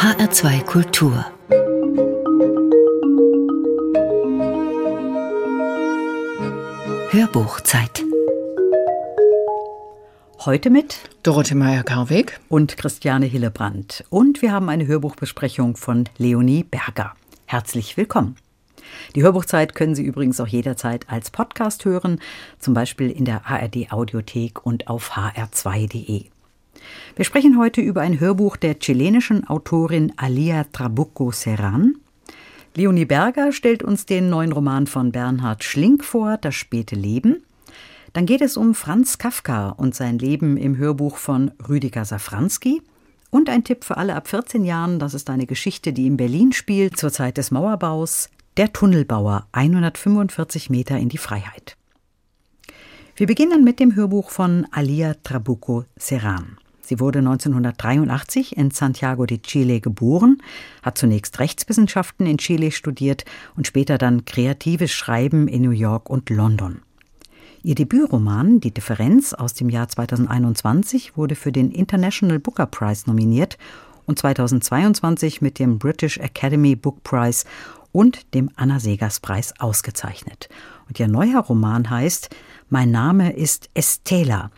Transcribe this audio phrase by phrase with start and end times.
[0.00, 1.26] HR2 Kultur
[7.10, 8.02] Hörbuchzeit
[10.46, 14.06] Heute mit Dorothee Meyer-Karweg und Christiane Hillebrand.
[14.08, 17.12] Und wir haben eine Hörbuchbesprechung von Leonie Berger.
[17.44, 18.36] Herzlich willkommen.
[19.14, 22.20] Die Hörbuchzeit können Sie übrigens auch jederzeit als Podcast hören,
[22.58, 26.30] zum Beispiel in der ARD Audiothek und auf hr2.de.
[27.16, 31.96] Wir sprechen heute über ein Hörbuch der chilenischen Autorin Alia Trabuco Serran.
[32.74, 37.42] Leonie Berger stellt uns den neuen Roman von Bernhard Schlink vor, Das späte Leben.
[38.12, 42.82] Dann geht es um Franz Kafka und sein Leben im Hörbuch von Rüdiger Safranski.
[43.30, 46.52] Und ein Tipp für alle ab 14 Jahren, das ist eine Geschichte, die in Berlin
[46.52, 48.30] spielt, zur Zeit des Mauerbaus.
[48.56, 51.76] Der Tunnelbauer, 145 Meter in die Freiheit.
[53.14, 56.56] Wir beginnen mit dem Hörbuch von Alia Trabuco Serran.
[56.90, 60.38] Sie wurde 1983 in Santiago de Chile geboren,
[60.82, 66.30] hat zunächst Rechtswissenschaften in Chile studiert und später dann kreatives Schreiben in New York und
[66.30, 66.82] London.
[67.62, 73.56] Ihr Debütroman Die Differenz aus dem Jahr 2021 wurde für den International Booker Prize nominiert
[74.06, 77.44] und 2022 mit dem British Academy Book Prize
[77.92, 80.48] und dem Anna Segers Preis ausgezeichnet.
[80.88, 82.30] Und ihr neuer Roman heißt
[82.68, 84.50] Mein Name ist Estela.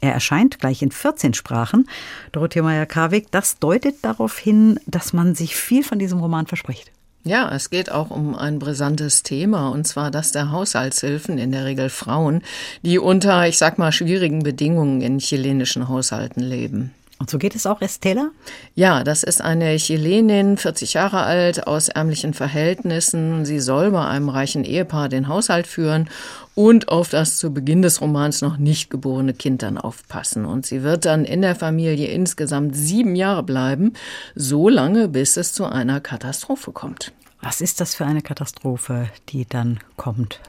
[0.00, 1.88] Er erscheint gleich in 14 Sprachen.
[2.32, 6.92] Dorothea Meyer-Karwig, das deutet darauf hin, dass man sich viel von diesem Roman verspricht.
[7.24, 11.64] Ja, es geht auch um ein brisantes Thema, und zwar das der Haushaltshilfen, in der
[11.64, 12.42] Regel Frauen,
[12.82, 16.94] die unter, ich sag mal, schwierigen Bedingungen in chilenischen Haushalten leben.
[17.18, 18.30] Und so geht es auch Estela?
[18.76, 23.44] Ja, das ist eine Chilenin, 40 Jahre alt, aus ärmlichen Verhältnissen.
[23.44, 26.08] Sie soll bei einem reichen Ehepaar den Haushalt führen
[26.54, 30.44] und auf das zu Beginn des Romans noch nicht geborene Kind dann aufpassen.
[30.44, 33.94] Und sie wird dann in der Familie insgesamt sieben Jahre bleiben,
[34.36, 37.12] so lange, bis es zu einer Katastrophe kommt.
[37.40, 40.40] Was ist das für eine Katastrophe, die dann kommt?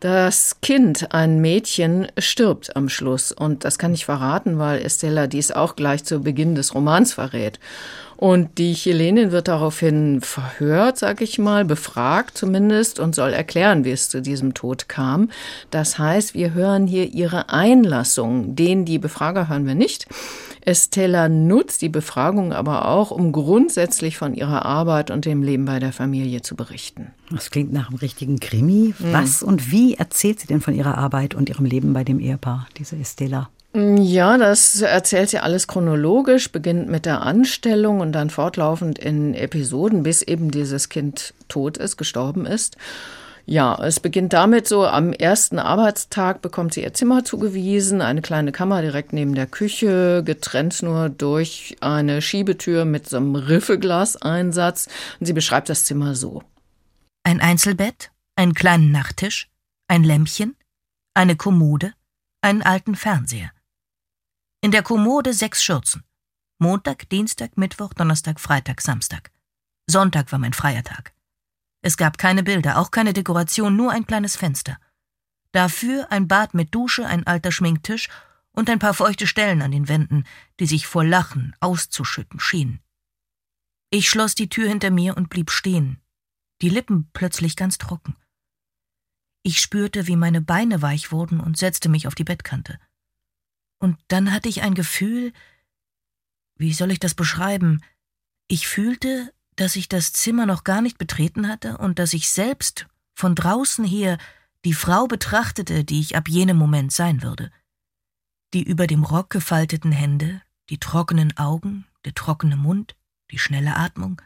[0.00, 3.32] Das Kind, ein Mädchen, stirbt am Schluss.
[3.32, 7.58] Und das kann ich verraten, weil Estella dies auch gleich zu Beginn des Romans verrät.
[8.16, 13.90] Und die Chilenin wird daraufhin verhört, sag ich mal, befragt zumindest und soll erklären, wie
[13.90, 15.30] es zu diesem Tod kam.
[15.70, 18.56] Das heißt, wir hören hier ihre Einlassung.
[18.56, 20.06] Den die Befrager hören wir nicht.
[20.66, 25.78] Estella nutzt die Befragung aber auch, um grundsätzlich von ihrer Arbeit und dem Leben bei
[25.78, 27.12] der Familie zu berichten.
[27.30, 28.92] Das klingt nach einem richtigen Krimi.
[28.98, 29.12] Mhm.
[29.12, 29.48] Was mhm.
[29.48, 32.96] und wie erzählt sie denn von ihrer Arbeit und ihrem Leben bei dem Ehepaar, diese
[32.96, 33.48] Estella?
[33.74, 40.02] Ja, das erzählt sie alles chronologisch, beginnt mit der Anstellung und dann fortlaufend in Episoden,
[40.02, 42.76] bis eben dieses Kind tot ist, gestorben ist.
[43.48, 48.50] Ja, es beginnt damit so, am ersten Arbeitstag bekommt sie ihr Zimmer zugewiesen, eine kleine
[48.50, 54.88] Kammer direkt neben der Küche, getrennt nur durch eine Schiebetür mit so einem Riffeglaseinsatz.
[55.20, 56.42] Und sie beschreibt das Zimmer so.
[57.22, 59.48] Ein Einzelbett, einen kleinen Nachttisch,
[59.86, 60.56] ein Lämpchen,
[61.14, 61.92] eine Kommode,
[62.42, 63.52] einen alten Fernseher.
[64.60, 66.02] In der Kommode sechs Schürzen.
[66.58, 69.30] Montag, Dienstag, Mittwoch, Donnerstag, Freitag, Samstag.
[69.88, 71.15] Sonntag war mein freier Tag.
[71.86, 74.76] Es gab keine Bilder, auch keine Dekoration, nur ein kleines Fenster.
[75.52, 78.08] Dafür ein Bad mit Dusche, ein alter Schminktisch
[78.50, 80.24] und ein paar feuchte Stellen an den Wänden,
[80.58, 82.80] die sich vor Lachen auszuschütten schienen.
[83.90, 86.02] Ich schloss die Tür hinter mir und blieb stehen,
[86.60, 88.16] die Lippen plötzlich ganz trocken.
[89.44, 92.80] Ich spürte, wie meine Beine weich wurden und setzte mich auf die Bettkante.
[93.78, 95.32] Und dann hatte ich ein Gefühl,
[96.56, 97.80] wie soll ich das beschreiben?
[98.48, 102.86] Ich fühlte, dass ich das Zimmer noch gar nicht betreten hatte und dass ich selbst
[103.14, 104.18] von draußen her
[104.64, 107.50] die Frau betrachtete, die ich ab jenem Moment sein würde.
[108.52, 112.96] Die über dem Rock gefalteten Hände, die trockenen Augen, der trockene Mund,
[113.30, 114.20] die schnelle Atmung.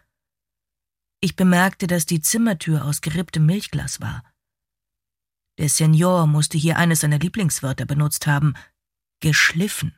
[1.20, 4.24] Ich bemerkte, dass die Zimmertür aus geripptem Milchglas war.
[5.58, 8.54] Der Senior musste hier eines seiner Lieblingswörter benutzt haben,
[9.20, 9.96] geschliffen.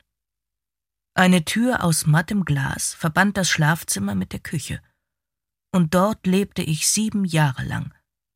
[1.14, 4.82] Eine Tür aus mattem Glas verband das Schlafzimmer mit der Küche
[5.72, 7.92] und dort lebte ich sieben Jahre lang,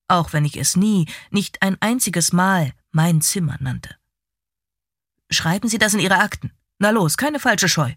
[0.08, 3.94] auch wenn ich es nie, nicht ein einziges Mal mein Zimmer nannte.
[5.30, 6.52] Schreiben Sie das in Ihre Akten.
[6.78, 7.92] Na los, keine falsche Scheu.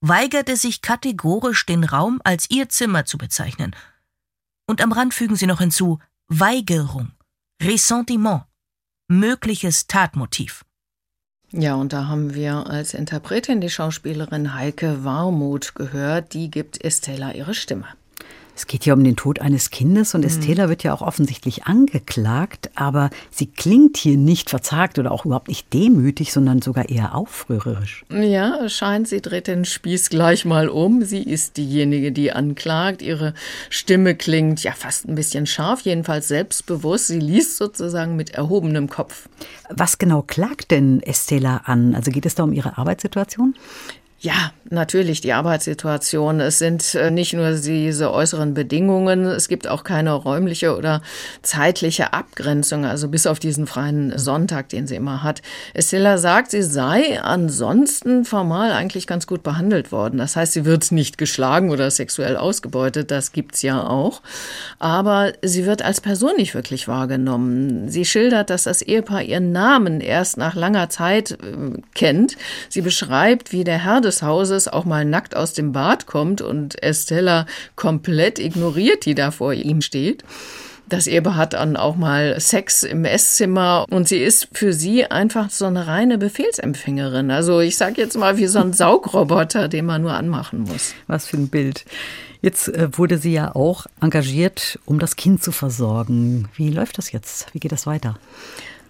[0.00, 3.74] Weigerte sich kategorisch, den Raum als Ihr Zimmer zu bezeichnen.
[4.66, 5.98] Und am Rand fügen Sie noch hinzu
[6.28, 7.12] Weigerung,
[7.62, 8.44] Ressentiment,
[9.08, 10.64] mögliches Tatmotiv.
[11.50, 16.34] Ja, und da haben wir als Interpretin die Schauspielerin Heike Warmuth gehört.
[16.34, 17.86] Die gibt Estella ihre Stimme.
[18.58, 20.26] Es geht hier um den Tod eines Kindes und mhm.
[20.26, 25.46] Estela wird ja auch offensichtlich angeklagt, aber sie klingt hier nicht verzagt oder auch überhaupt
[25.46, 28.04] nicht demütig, sondern sogar eher aufrührerisch.
[28.10, 31.04] Ja, scheint, sie dreht den Spieß gleich mal um.
[31.04, 33.00] Sie ist diejenige, die anklagt.
[33.00, 33.32] Ihre
[33.70, 37.06] Stimme klingt ja fast ein bisschen scharf, jedenfalls selbstbewusst.
[37.06, 39.28] Sie liest sozusagen mit erhobenem Kopf.
[39.70, 41.94] Was genau klagt denn Estela an?
[41.94, 43.54] Also geht es da um ihre Arbeitssituation?
[44.20, 46.40] Ja, natürlich die Arbeitssituation.
[46.40, 51.02] Es sind äh, nicht nur diese äußeren Bedingungen, es gibt auch keine räumliche oder
[51.42, 55.40] zeitliche Abgrenzung, also bis auf diesen freien Sonntag, den sie immer hat.
[55.72, 60.18] Estella sagt, sie sei ansonsten formal eigentlich ganz gut behandelt worden.
[60.18, 64.20] Das heißt, sie wird nicht geschlagen oder sexuell ausgebeutet, das gibt's ja auch.
[64.80, 67.88] Aber sie wird als Person nicht wirklich wahrgenommen.
[67.88, 72.36] Sie schildert, dass das Ehepaar ihren Namen erst nach langer Zeit äh, kennt.
[72.68, 76.82] Sie beschreibt, wie der Herr des Hauses auch mal nackt aus dem Bad kommt und
[76.82, 77.46] Estella
[77.76, 80.24] komplett ignoriert, die da vor ihm steht.
[80.88, 85.50] Das Ehepaar hat dann auch mal Sex im Esszimmer und sie ist für sie einfach
[85.50, 87.30] so eine reine Befehlsempfängerin.
[87.30, 90.94] Also ich sage jetzt mal wie so ein Saugroboter, den man nur anmachen muss.
[91.06, 91.84] Was für ein Bild.
[92.40, 96.48] Jetzt äh, wurde sie ja auch engagiert, um das Kind zu versorgen.
[96.54, 97.52] Wie läuft das jetzt?
[97.52, 98.18] Wie geht das weiter?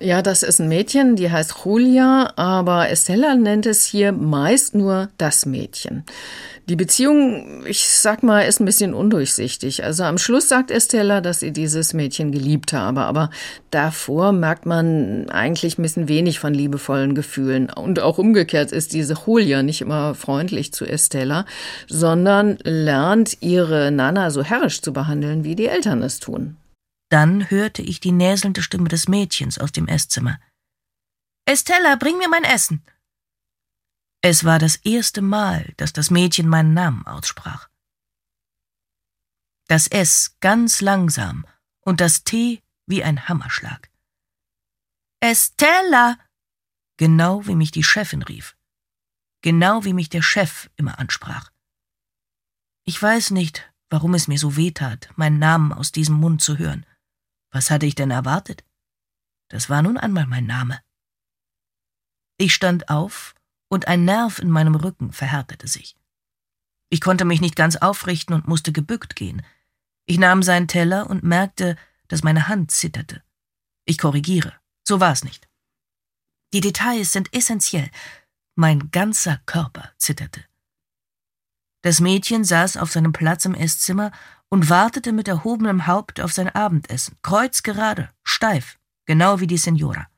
[0.01, 5.09] Ja, das ist ein Mädchen, die heißt Julia, aber Estella nennt es hier meist nur
[5.19, 6.05] das Mädchen.
[6.69, 9.83] Die Beziehung, ich sag mal, ist ein bisschen undurchsichtig.
[9.83, 13.31] Also am Schluss sagt Estella, dass sie dieses Mädchen geliebt habe, aber
[13.73, 17.69] davor merkt man eigentlich ein bisschen wenig von liebevollen Gefühlen.
[17.69, 21.45] Und auch umgekehrt ist diese Julia nicht immer freundlich zu Estella,
[21.89, 26.58] sondern lernt ihre Nana so herrisch zu behandeln, wie die Eltern es tun.
[27.09, 30.41] Dann hörte ich die näselnde Stimme des Mädchens aus dem Esszimmer.
[31.47, 32.85] Estella, bring mir mein Essen.
[34.21, 37.69] Es war das erste Mal, dass das Mädchen meinen Namen aussprach.
[39.69, 41.47] Das S ganz langsam
[41.81, 43.91] und das T wie ein Hammerschlag.
[45.21, 46.19] Estella!
[46.97, 48.57] Genau wie mich die Chefin rief.
[49.43, 51.51] Genau wie mich der Chef immer ansprach.
[52.85, 56.59] Ich weiß nicht, warum es mir so weh tat, meinen Namen aus diesem Mund zu
[56.59, 56.85] hören.
[57.51, 58.65] Was hatte ich denn erwartet?
[59.49, 60.81] Das war nun einmal mein Name.
[62.37, 63.35] Ich stand auf
[63.69, 65.97] und ein Nerv in meinem Rücken verhärtete sich.
[66.91, 69.45] Ich konnte mich nicht ganz aufrichten und musste gebückt gehen.
[70.07, 71.77] Ich nahm seinen Teller und merkte,
[72.09, 73.23] dass meine Hand zitterte.
[73.85, 74.55] Ich korrigiere.
[74.87, 75.49] So war es nicht.
[76.55, 77.91] Die Details sind essentiell.
[78.55, 80.45] Mein ganzer Körper zitterte.
[81.83, 84.11] Das Mädchen saß auf seinem Platz im Esszimmer
[84.51, 90.09] und wartete mit erhobenem Haupt auf sein Abendessen, kreuzgerade, steif, genau wie die Signora.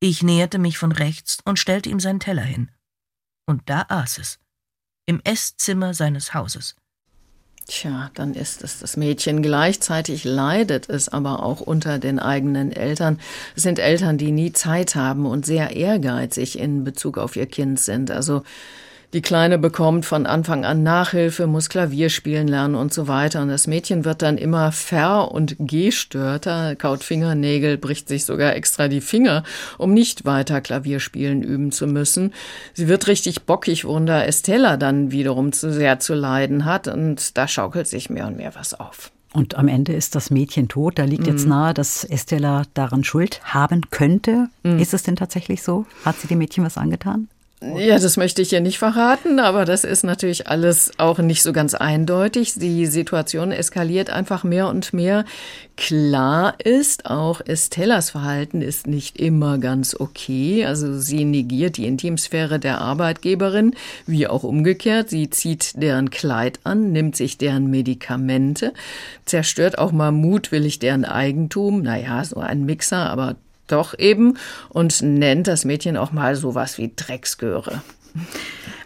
[0.00, 2.70] Ich näherte mich von rechts und stellte ihm seinen Teller hin.
[3.46, 4.38] Und da aß es.
[5.06, 6.76] Im Esszimmer seines Hauses.
[7.66, 9.42] Tja, dann ist es das Mädchen.
[9.42, 13.20] Gleichzeitig leidet es aber auch unter den eigenen Eltern.
[13.56, 17.78] Es sind Eltern, die nie Zeit haben und sehr ehrgeizig in Bezug auf ihr Kind
[17.78, 18.10] sind.
[18.10, 18.42] Also
[19.14, 23.40] die Kleine bekommt von Anfang an Nachhilfe, muss Klavier spielen lernen und so weiter.
[23.40, 28.88] Und das Mädchen wird dann immer ver- und gestörter, kaut Fingernägel, bricht sich sogar extra
[28.88, 29.44] die Finger,
[29.78, 32.34] um nicht weiter Klavierspielen üben zu müssen.
[32.74, 36.86] Sie wird richtig bockig, worunter Estella dann wiederum zu sehr zu leiden hat.
[36.86, 39.10] Und da schaukelt sich mehr und mehr was auf.
[39.32, 40.98] Und am Ende ist das Mädchen tot.
[40.98, 41.32] Da liegt mhm.
[41.32, 44.48] jetzt nahe, dass Estella daran Schuld haben könnte.
[44.64, 44.78] Mhm.
[44.78, 45.86] Ist es denn tatsächlich so?
[46.04, 47.28] Hat sie dem Mädchen was angetan?
[47.60, 51.52] Ja, das möchte ich hier nicht verraten, aber das ist natürlich alles auch nicht so
[51.52, 52.54] ganz eindeutig.
[52.54, 55.24] Die Situation eskaliert einfach mehr und mehr.
[55.76, 60.66] Klar ist, auch Estellas Verhalten ist nicht immer ganz okay.
[60.66, 63.74] Also sie negiert die Intimsphäre der Arbeitgeberin,
[64.06, 65.10] wie auch umgekehrt.
[65.10, 68.72] Sie zieht deren Kleid an, nimmt sich deren Medikamente,
[69.24, 71.82] zerstört auch mal mutwillig deren Eigentum.
[71.82, 73.34] Naja, so ein Mixer, aber
[73.68, 74.36] doch eben
[74.68, 77.82] und nennt das Mädchen auch mal sowas wie Drecksgöre.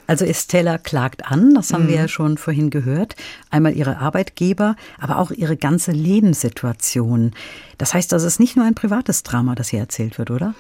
[0.07, 1.89] Also Estella klagt an, das haben mhm.
[1.89, 3.17] wir ja schon vorhin gehört.
[3.51, 7.33] Einmal ihre Arbeitgeber, aber auch ihre ganze Lebenssituation.
[7.79, 10.55] Das heißt, das ist nicht nur ein privates Drama, das hier erzählt wird, oder?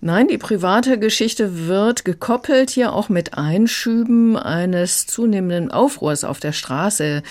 [0.00, 6.52] Nein, die private Geschichte wird gekoppelt hier auch mit Einschüben eines zunehmenden Aufruhrs auf der
[6.52, 7.22] Straße.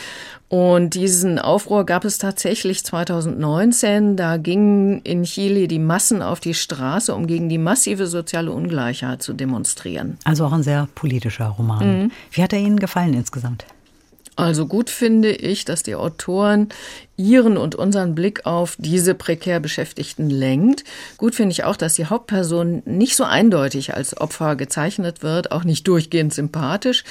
[0.50, 4.16] Und diesen Aufruhr gab es tatsächlich 2019.
[4.16, 9.24] Da gingen in Chile die Massen auf die Straße, um gegen die massive soziale Ungleichheit
[9.24, 10.18] zu demonstrieren.
[10.26, 12.04] Also auch ein sehr politischer Roman.
[12.04, 12.12] Mhm.
[12.32, 13.66] Wie hat er Ihnen gefallen insgesamt?
[14.36, 16.70] Also gut finde ich, dass die Autoren
[17.18, 20.84] ihren und unseren Blick auf diese prekär Beschäftigten lenkt.
[21.18, 25.64] Gut finde ich auch, dass die Hauptperson nicht so eindeutig als Opfer gezeichnet wird, auch
[25.64, 27.04] nicht durchgehend sympathisch.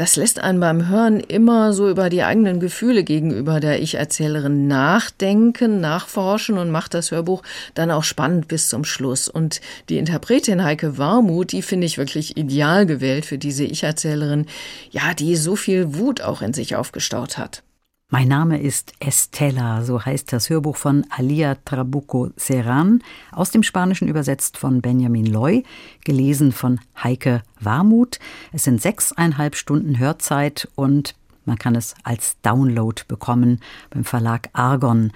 [0.00, 5.78] Das lässt einen beim Hören immer so über die eigenen Gefühle gegenüber der Ich-Erzählerin nachdenken,
[5.82, 7.42] nachforschen und macht das Hörbuch
[7.74, 9.28] dann auch spannend bis zum Schluss.
[9.28, 14.46] Und die Interpretin Heike Warmuth, die finde ich wirklich ideal gewählt für diese Ich-Erzählerin,
[14.90, 17.62] ja, die so viel Wut auch in sich aufgestaut hat.
[18.12, 24.08] Mein Name ist Estella, so heißt das Hörbuch von Alia Trabuco Serran, aus dem Spanischen
[24.08, 25.62] übersetzt von Benjamin Loy,
[26.04, 28.18] gelesen von Heike Warmuth.
[28.52, 31.14] Es sind sechseinhalb Stunden Hörzeit und
[31.44, 35.12] man kann es als Download bekommen beim Verlag Argon.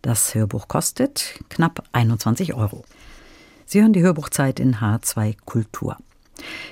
[0.00, 2.86] Das Hörbuch kostet knapp 21 Euro.
[3.66, 5.98] Sie hören die Hörbuchzeit in H2 Kultur.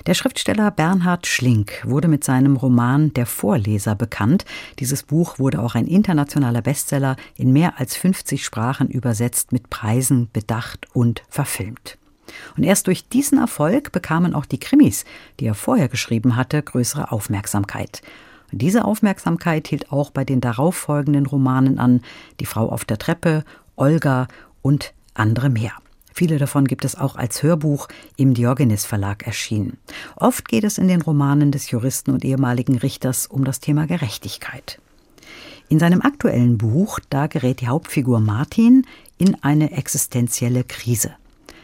[0.05, 4.45] Der Schriftsteller Bernhard Schlink wurde mit seinem Roman Der Vorleser bekannt.
[4.79, 10.29] Dieses Buch wurde auch ein internationaler Bestseller in mehr als 50 Sprachen übersetzt, mit Preisen
[10.31, 11.97] bedacht und verfilmt.
[12.57, 15.05] Und erst durch diesen Erfolg bekamen auch die Krimis,
[15.39, 18.01] die er vorher geschrieben hatte, größere Aufmerksamkeit.
[18.51, 22.01] Und diese Aufmerksamkeit hielt auch bei den darauffolgenden Romanen an
[22.39, 23.43] Die Frau auf der Treppe,
[23.75, 24.27] Olga
[24.61, 25.73] und andere mehr.
[26.19, 29.77] Viele davon gibt es auch als Hörbuch im Diogenes Verlag erschienen.
[30.17, 34.81] Oft geht es in den Romanen des Juristen und ehemaligen Richters um das Thema Gerechtigkeit.
[35.69, 38.85] In seinem aktuellen Buch, da gerät die Hauptfigur Martin
[39.17, 41.11] in eine existenzielle Krise.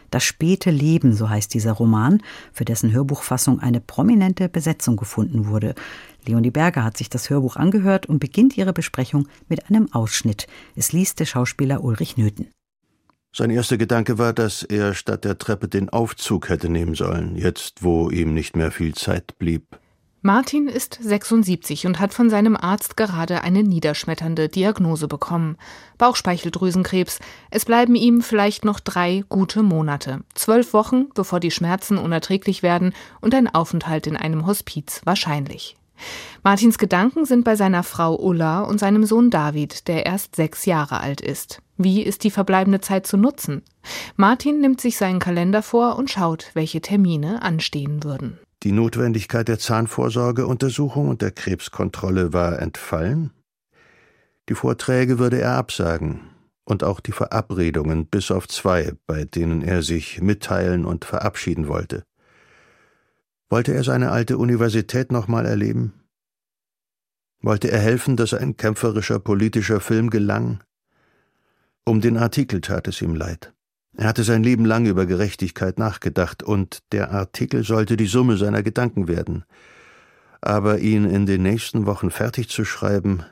[0.09, 5.75] Das späte Leben, so heißt dieser Roman, für dessen Hörbuchfassung eine prominente Besetzung gefunden wurde.
[6.25, 10.47] Leonie Berger hat sich das Hörbuch angehört und beginnt ihre Besprechung mit einem Ausschnitt.
[10.77, 12.47] Es liest der Schauspieler Ulrich Nöthen.
[13.38, 17.84] Sein erster Gedanke war, dass er statt der Treppe den Aufzug hätte nehmen sollen, jetzt
[17.84, 19.77] wo ihm nicht mehr viel Zeit blieb.
[20.22, 25.58] Martin ist 76 und hat von seinem Arzt gerade eine niederschmetternde Diagnose bekommen.
[25.98, 27.20] Bauchspeicheldrüsenkrebs.
[27.51, 30.22] Es bleiben ihm vielleicht noch drei gute Monate.
[30.34, 35.75] Zwölf Wochen, bevor die Schmerzen unerträglich werden und ein Aufenthalt in einem Hospiz wahrscheinlich.
[36.44, 41.00] Martins Gedanken sind bei seiner Frau Ulla und seinem Sohn David, der erst sechs Jahre
[41.00, 41.62] alt ist.
[41.78, 43.64] Wie ist die verbleibende Zeit zu nutzen?
[44.16, 48.40] Martin nimmt sich seinen Kalender vor und schaut, welche Termine anstehen würden.
[48.64, 53.32] Die Notwendigkeit der Zahnvorsorgeuntersuchung und der Krebskontrolle war entfallen.
[54.50, 56.22] Die Vorträge würde er absagen
[56.66, 62.04] und auch die Verabredungen bis auf zwei, bei denen er sich mitteilen und verabschieden wollte.
[63.50, 65.94] Wollte er seine alte Universität nochmal erleben?
[67.42, 70.64] Wollte er helfen, dass ein kämpferischer politischer Film gelang?
[71.86, 73.54] Um den Artikel tat es ihm leid.
[73.98, 78.64] Er hatte sein Leben lang über Gerechtigkeit nachgedacht, und der Artikel sollte die Summe seiner
[78.64, 79.46] Gedanken werden.
[80.42, 83.24] Aber ihn in den nächsten Wochen fertig zu schreiben,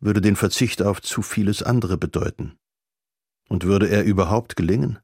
[0.00, 2.56] würde den Verzicht auf zu vieles andere bedeuten.
[3.48, 5.00] Und würde er überhaupt gelingen?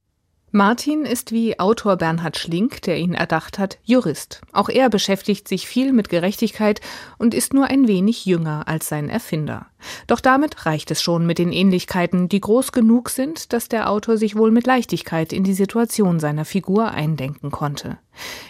[0.57, 4.41] Martin ist wie Autor Bernhard Schlink, der ihn erdacht hat, Jurist.
[4.53, 6.81] Auch er beschäftigt sich viel mit Gerechtigkeit
[7.19, 9.67] und ist nur ein wenig jünger als sein Erfinder.
[10.07, 14.17] Doch damit reicht es schon mit den Ähnlichkeiten, die groß genug sind, dass der Autor
[14.17, 17.99] sich wohl mit Leichtigkeit in die Situation seiner Figur eindenken konnte.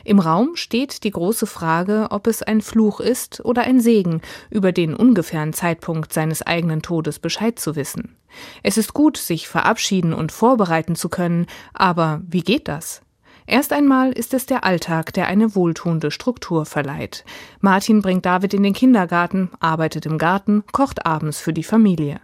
[0.04, 4.72] Im Raum steht die große Frage, ob es ein Fluch ist oder ein Segen, über
[4.72, 8.16] den ungefähren Zeitpunkt seines eigenen Todes Bescheid zu wissen.
[8.62, 13.02] Es ist gut, sich verabschieden und vorbereiten zu können, aber wie geht das?
[13.46, 17.24] Erst einmal ist es der Alltag, der eine wohltuende Struktur verleiht.
[17.60, 22.20] Martin bringt David in den Kindergarten, arbeitet im Garten, kocht abends für die Familie.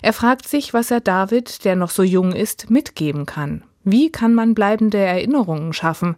[0.00, 3.64] Er fragt sich, was er David, der noch so jung ist, mitgeben kann.
[3.82, 6.16] Wie kann man bleibende Erinnerungen schaffen?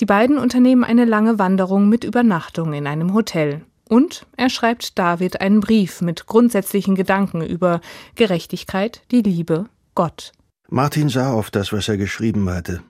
[0.00, 3.60] Die beiden unternehmen eine lange Wanderung mit Übernachtung in einem Hotel.
[3.86, 7.82] Und er schreibt David einen Brief mit grundsätzlichen Gedanken über
[8.14, 10.32] Gerechtigkeit, die Liebe, Gott.
[10.70, 12.82] Martin sah auf das, was er geschrieben hatte.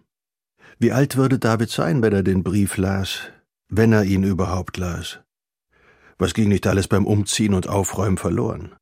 [0.78, 3.30] Wie alt würde David sein, wenn er den Brief las,
[3.68, 5.18] wenn er ihn überhaupt las?
[6.18, 8.76] Was ging nicht alles beim Umziehen und Aufräumen verloren?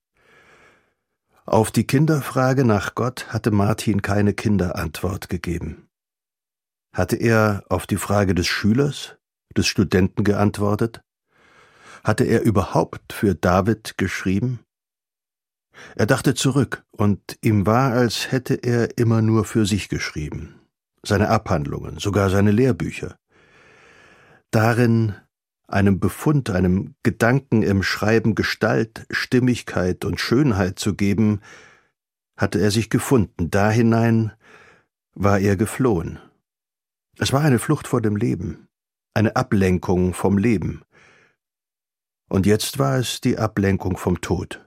[1.47, 5.88] Auf die Kinderfrage nach Gott hatte Martin keine Kinderantwort gegeben.
[6.93, 9.17] Hatte er auf die Frage des Schülers,
[9.57, 11.03] des Studenten geantwortet?
[12.05, 14.61] Hatte er überhaupt für David geschrieben?
[15.95, 20.61] Er dachte zurück, und ihm war, als hätte er immer nur für sich geschrieben.
[21.05, 23.17] Seine Abhandlungen, sogar seine Lehrbücher.
[24.51, 25.15] Darin
[25.69, 31.41] einem Befund, einem Gedanken im Schreiben Gestalt, Stimmigkeit und Schönheit zu geben,
[32.37, 34.33] hatte er sich gefunden, da hinein
[35.15, 36.19] war er geflohen.
[37.19, 38.69] Es war eine Flucht vor dem Leben,
[39.15, 40.83] eine Ablenkung vom Leben,
[42.29, 44.67] und jetzt war es die Ablenkung vom Tod.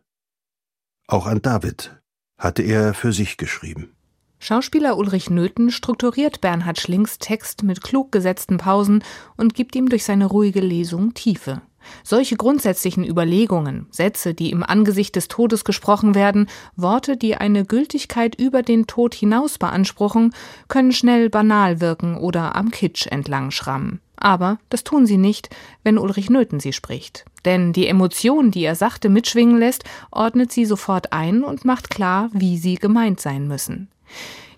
[1.07, 2.01] Auch an David
[2.37, 3.95] hatte er für sich geschrieben.
[4.39, 9.03] Schauspieler Ulrich Nöthen strukturiert Bernhard Schlings Text mit klug gesetzten Pausen
[9.37, 11.61] und gibt ihm durch seine ruhige Lesung Tiefe.
[12.03, 18.35] Solche grundsätzlichen Überlegungen, Sätze, die im Angesicht des Todes gesprochen werden, Worte, die eine Gültigkeit
[18.39, 20.33] über den Tod hinaus beanspruchen,
[20.67, 23.99] können schnell banal wirken oder am Kitsch entlang schrammen.
[24.21, 25.49] Aber das tun sie nicht,
[25.83, 27.25] wenn Ulrich Nöthen sie spricht.
[27.43, 32.29] Denn die Emotion, die er sachte mitschwingen lässt, ordnet sie sofort ein und macht klar,
[32.31, 33.89] wie sie gemeint sein müssen.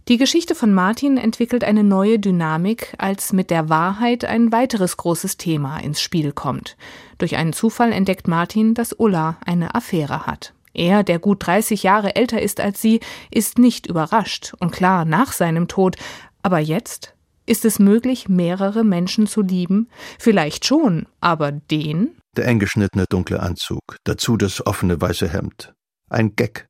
[0.10, 5.38] Die Geschichte von Martin entwickelt eine neue Dynamik, als mit der Wahrheit ein weiteres großes
[5.38, 6.76] Thema ins Spiel kommt.
[7.20, 10.54] Durch einen Zufall entdeckt Martin, dass Ulla eine Affäre hat.
[10.74, 13.00] Er, der gut 30 Jahre älter ist als sie,
[13.32, 15.96] ist nicht überrascht und klar nach seinem Tod.
[16.42, 17.16] Aber jetzt?
[17.46, 19.88] Ist es möglich, mehrere Menschen zu lieben?
[20.20, 22.18] Vielleicht schon, aber den?
[22.36, 25.74] Der eng geschnittene dunkle Anzug, dazu das offene weiße Hemd.
[26.10, 26.68] Ein Geck.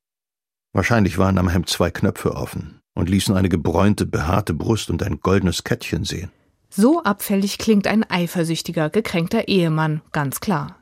[0.71, 5.19] Wahrscheinlich waren am Hemd zwei Knöpfe offen und ließen eine gebräunte, behaarte Brust und ein
[5.21, 6.31] goldenes Kettchen sehen.
[6.69, 10.77] So abfällig klingt ein eifersüchtiger, gekränkter Ehemann, ganz klar.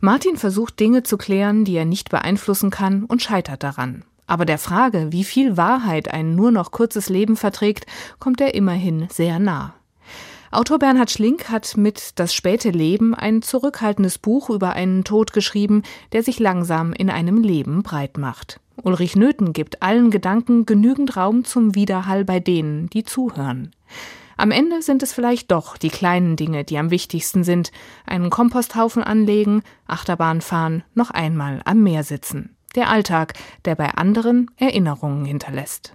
[0.00, 4.04] Martin versucht Dinge zu klären, die er nicht beeinflussen kann und scheitert daran.
[4.26, 7.86] Aber der Frage, wie viel Wahrheit ein nur noch kurzes Leben verträgt,
[8.18, 9.74] kommt er immerhin sehr nah.
[10.50, 15.82] Autor Bernhard Schlink hat mit Das späte Leben ein zurückhaltendes Buch über einen Tod geschrieben,
[16.12, 18.60] der sich langsam in einem Leben breit macht.
[18.82, 23.72] Ulrich Nöthen gibt allen Gedanken genügend Raum zum Widerhall bei denen, die zuhören.
[24.36, 27.70] Am Ende sind es vielleicht doch die kleinen Dinge, die am wichtigsten sind.
[28.06, 32.56] Einen Komposthaufen anlegen, Achterbahn fahren, noch einmal am Meer sitzen.
[32.74, 33.34] Der Alltag,
[33.64, 35.94] der bei anderen Erinnerungen hinterlässt.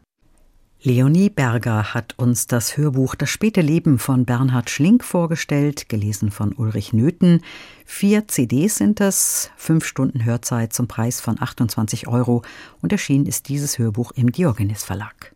[0.84, 6.54] Leonie Berger hat uns das Hörbuch Das späte Leben von Bernhard Schlink vorgestellt, gelesen von
[6.54, 7.42] Ulrich Nöthen.
[7.84, 12.44] Vier CDs sind es, fünf Stunden Hörzeit zum Preis von 28 Euro
[12.80, 15.36] und erschienen ist dieses Hörbuch im Diogenes Verlag.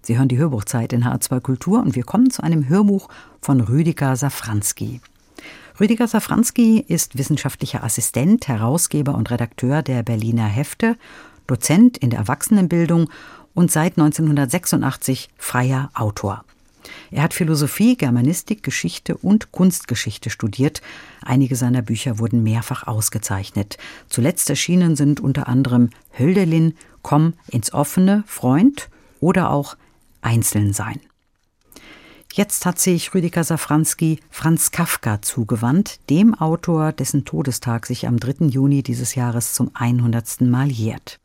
[0.00, 3.10] Sie hören die Hörbuchzeit in H2 Kultur und wir kommen zu einem Hörbuch
[3.42, 5.02] von Rüdiger Safranski.
[5.78, 10.96] Rüdiger Safranski ist wissenschaftlicher Assistent, Herausgeber und Redakteur der Berliner Hefte,
[11.46, 13.10] Dozent in der Erwachsenenbildung
[13.54, 16.44] und seit 1986 freier Autor.
[17.10, 20.80] Er hat Philosophie, Germanistik, Geschichte und Kunstgeschichte studiert.
[21.22, 23.78] Einige seiner Bücher wurden mehrfach ausgezeichnet.
[24.08, 29.76] Zuletzt erschienen sind unter anderem Hölderlin, Komm ins offene, Freund oder auch
[30.20, 31.00] Einzeln sein.
[32.32, 38.46] Jetzt hat sich Rüdiger Safranski Franz Kafka zugewandt, dem Autor, dessen Todestag sich am 3.
[38.46, 40.42] Juni dieses Jahres zum 100.
[40.42, 41.18] Mal jährt.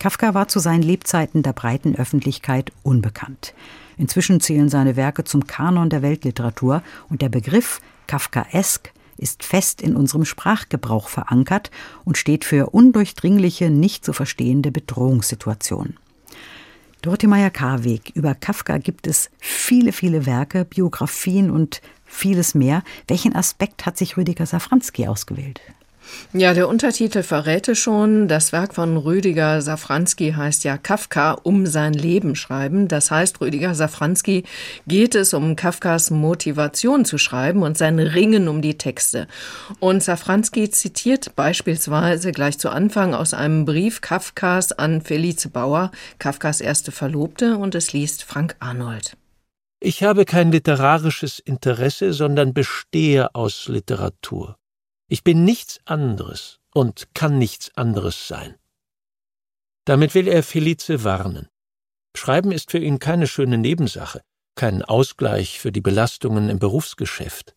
[0.00, 3.52] Kafka war zu seinen Lebzeiten der breiten Öffentlichkeit unbekannt.
[3.98, 9.96] Inzwischen zählen seine Werke zum Kanon der Weltliteratur und der Begriff Kafkaesk ist fest in
[9.96, 11.70] unserem Sprachgebrauch verankert
[12.06, 15.98] und steht für undurchdringliche, nicht zu verstehende Bedrohungssituationen.
[17.02, 22.82] Dorothee Meyer-Karweg, über Kafka gibt es viele, viele Werke, Biografien und vieles mehr.
[23.06, 25.60] Welchen Aspekt hat sich Rüdiger Safranski ausgewählt?
[26.32, 28.28] Ja, der Untertitel verrät es schon.
[28.28, 32.86] Das Werk von Rüdiger Safranski heißt ja Kafka um sein Leben schreiben.
[32.86, 34.44] Das heißt, Rüdiger Safranski
[34.86, 39.26] geht es um Kafkas Motivation zu schreiben und sein Ringen um die Texte.
[39.80, 46.60] Und Safranski zitiert beispielsweise gleich zu Anfang aus einem Brief Kafkas an Felice Bauer, Kafkas
[46.60, 49.16] erste Verlobte, und es liest Frank Arnold.
[49.80, 54.59] Ich habe kein literarisches Interesse, sondern bestehe aus Literatur.
[55.12, 58.54] Ich bin nichts anderes und kann nichts anderes sein.
[59.84, 61.48] Damit will er Felice warnen.
[62.16, 64.22] Schreiben ist für ihn keine schöne Nebensache,
[64.54, 67.56] kein Ausgleich für die Belastungen im Berufsgeschäft.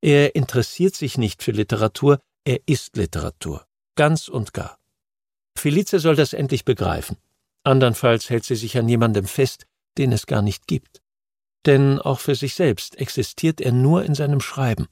[0.00, 4.76] Er interessiert sich nicht für Literatur, er ist Literatur, ganz und gar.
[5.56, 7.18] Felice soll das endlich begreifen.
[7.62, 9.64] Andernfalls hält sie sich an jemandem fest,
[9.96, 11.02] den es gar nicht gibt.
[11.66, 14.88] Denn auch für sich selbst existiert er nur in seinem Schreiben.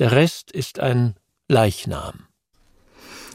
[0.00, 1.19] Der Rest ist ein
[1.50, 2.28] Leichnam.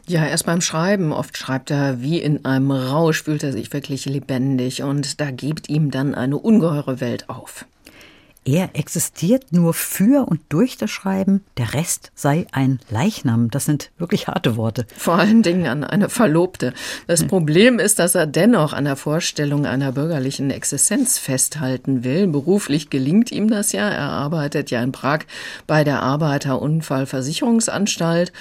[0.08, 1.12] Ja, erst beim Schreiben.
[1.12, 5.67] Oft schreibt er wie in einem Rausch, fühlt er sich wirklich lebendig und da gibt
[5.67, 7.65] ihm dann eine ungeheure Welt auf.
[8.47, 13.49] Er existiert nur für und durch das Schreiben, der Rest sei ein Leichnam.
[13.49, 14.86] Das sind wirklich harte Worte.
[14.95, 16.71] Vor allen Dingen an eine Verlobte.
[17.08, 17.27] Das hm.
[17.27, 22.27] Problem ist, dass er dennoch an der Vorstellung einer bürgerlichen Existenz festhalten will.
[22.27, 23.89] Beruflich gelingt ihm das ja.
[23.89, 25.21] Er arbeitet ja in Prag
[25.65, 28.31] bei der Arbeiterunfallversicherungsanstalt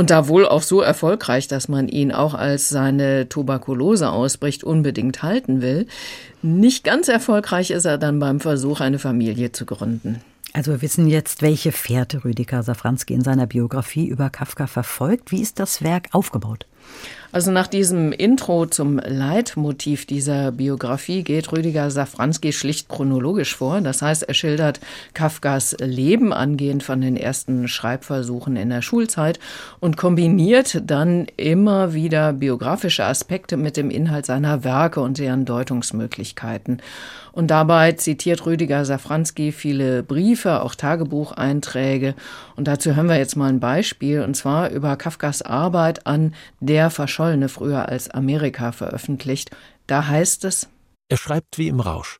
[0.00, 5.22] und da wohl auch so erfolgreich, dass man ihn auch als seine Tuberkulose ausbricht unbedingt
[5.22, 5.86] halten will.
[6.40, 10.22] Nicht ganz erfolgreich ist er dann beim Versuch, eine Familie zu gründen.
[10.54, 15.32] Also wir wissen jetzt, welche Fährte Rüdiger Safranski in seiner Biografie über Kafka verfolgt.
[15.32, 16.64] Wie ist das Werk aufgebaut?
[17.32, 23.80] Also nach diesem Intro zum Leitmotiv dieser Biografie geht Rüdiger Safranski schlicht chronologisch vor.
[23.80, 24.80] Das heißt, er schildert
[25.14, 29.38] Kafkas Leben angehend von den ersten Schreibversuchen in der Schulzeit
[29.78, 36.82] und kombiniert dann immer wieder biografische Aspekte mit dem Inhalt seiner Werke und deren Deutungsmöglichkeiten.
[37.32, 42.14] Und dabei zitiert Rüdiger Safranski viele Briefe, auch Tagebucheinträge.
[42.56, 46.90] Und dazu hören wir jetzt mal ein Beispiel, und zwar über Kafkas Arbeit an Der
[47.20, 49.50] Verschollene, früher als Amerika veröffentlicht.
[49.86, 50.70] Da heißt es,
[51.10, 52.18] er schreibt wie im Rausch.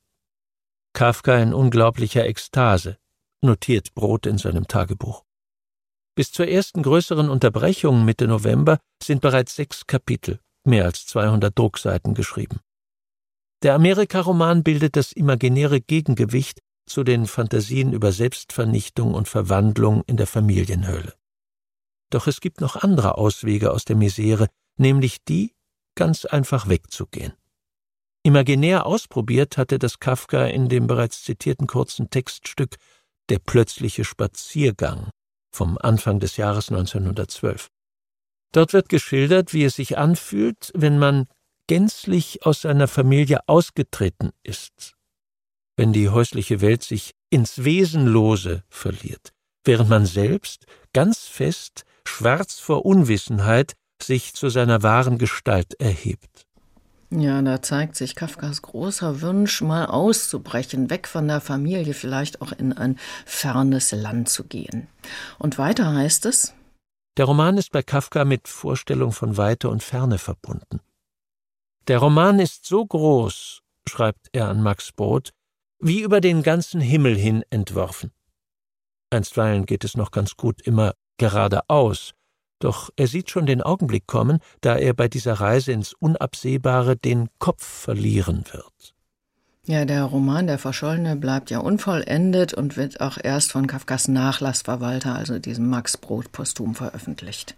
[0.93, 2.99] Kafka in unglaublicher Ekstase,
[3.41, 5.25] notiert Brot in seinem Tagebuch.
[6.15, 12.13] Bis zur ersten größeren Unterbrechung Mitte November sind bereits sechs Kapitel, mehr als 200 Druckseiten
[12.13, 12.61] geschrieben.
[13.63, 20.27] Der Amerika-Roman bildet das imaginäre Gegengewicht zu den Fantasien über Selbstvernichtung und Verwandlung in der
[20.27, 21.15] Familienhöhle.
[22.11, 24.49] Doch es gibt noch andere Auswege aus der Misere,
[24.81, 25.55] nämlich die,
[25.95, 27.35] ganz einfach wegzugehen.
[28.23, 32.77] Imaginär ausprobiert hatte das Kafka in dem bereits zitierten kurzen Textstück
[33.29, 35.11] Der plötzliche Spaziergang
[35.53, 37.69] vom Anfang des Jahres 1912.
[38.53, 41.29] Dort wird geschildert, wie es sich anfühlt, wenn man
[41.69, 44.95] gänzlich aus seiner Familie ausgetreten ist,
[45.77, 49.33] wenn die häusliche Welt sich ins Wesenlose verliert,
[49.65, 56.47] während man selbst ganz fest, schwarz vor Unwissenheit, sich zu seiner wahren Gestalt erhebt.
[57.13, 62.53] Ja, da zeigt sich Kafkas großer Wunsch, mal auszubrechen, weg von der Familie, vielleicht auch
[62.53, 64.87] in ein fernes Land zu gehen.
[65.39, 66.55] Und weiter heißt es,
[67.17, 70.81] der Roman ist bei Kafka mit Vorstellung von Weite und Ferne verbunden.
[71.89, 75.33] Der Roman ist so groß, schreibt er an Max Brod,
[75.81, 78.13] wie über den ganzen Himmel hin entworfen.
[79.11, 82.13] Einstweilen geht es noch ganz gut immer geradeaus,
[82.61, 87.29] doch er sieht schon den Augenblick kommen, da er bei dieser Reise ins Unabsehbare den
[87.39, 88.95] Kopf verlieren wird.
[89.67, 95.15] Ja, der Roman Der Verschollene bleibt ja unvollendet und wird auch erst von Kafkas Nachlassverwalter,
[95.15, 97.57] also diesem Max Brod, posthum veröffentlicht.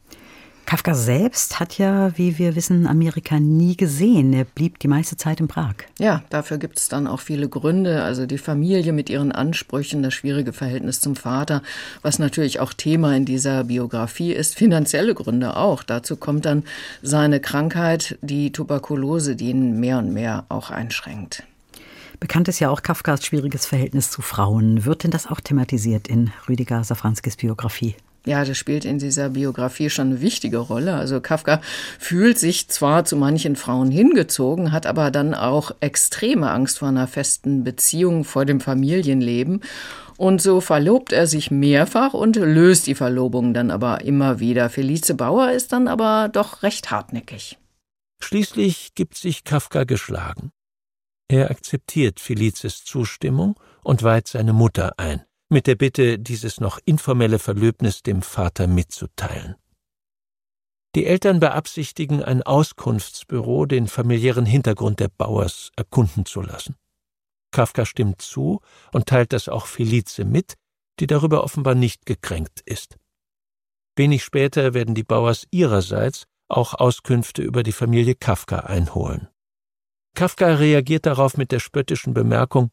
[0.64, 4.32] Kafka selbst hat ja, wie wir wissen, Amerika nie gesehen.
[4.32, 5.74] Er blieb die meiste Zeit in Prag.
[5.98, 8.02] Ja, dafür gibt es dann auch viele Gründe.
[8.02, 11.62] Also die Familie mit ihren Ansprüchen, das schwierige Verhältnis zum Vater,
[12.00, 14.54] was natürlich auch Thema in dieser Biografie ist.
[14.54, 15.82] Finanzielle Gründe auch.
[15.82, 16.64] Dazu kommt dann
[17.02, 21.42] seine Krankheit, die Tuberkulose, die ihn mehr und mehr auch einschränkt.
[22.18, 24.84] Bekannt ist ja auch Kafkas schwieriges Verhältnis zu Frauen.
[24.84, 27.96] Wird denn das auch thematisiert in Rüdiger Safranskis Biografie?
[28.24, 30.94] Ja, das spielt in dieser Biografie schon eine wichtige Rolle.
[30.94, 31.60] Also Kafka
[31.98, 37.08] fühlt sich zwar zu manchen Frauen hingezogen, hat aber dann auch extreme Angst vor einer
[37.08, 39.60] festen Beziehung, vor dem Familienleben.
[40.18, 44.70] Und so verlobt er sich mehrfach und löst die Verlobung dann aber immer wieder.
[44.70, 47.58] Felice Bauer ist dann aber doch recht hartnäckig.
[48.20, 50.52] Schließlich gibt sich Kafka geschlagen.
[51.28, 57.38] Er akzeptiert Felices Zustimmung und weiht seine Mutter ein mit der Bitte, dieses noch informelle
[57.38, 59.54] Verlöbnis dem Vater mitzuteilen.
[60.94, 66.76] Die Eltern beabsichtigen, ein Auskunftsbüro den familiären Hintergrund der Bauers erkunden zu lassen.
[67.50, 68.60] Kafka stimmt zu
[68.92, 70.54] und teilt das auch Felice mit,
[71.00, 72.98] die darüber offenbar nicht gekränkt ist.
[73.96, 79.28] Wenig später werden die Bauers ihrerseits auch Auskünfte über die Familie Kafka einholen.
[80.14, 82.70] Kafka reagiert darauf mit der spöttischen Bemerkung,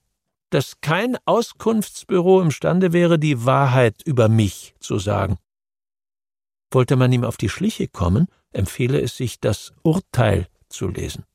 [0.49, 5.37] dass kein Auskunftsbüro imstande wäre, die Wahrheit über mich zu sagen.
[6.71, 11.25] Wollte man ihm auf die Schliche kommen, empfehle es sich, das Urteil zu lesen.